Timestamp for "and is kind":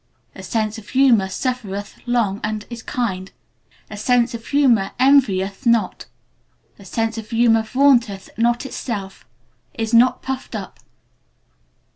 2.43-3.31